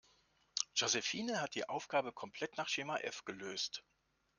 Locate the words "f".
2.97-3.23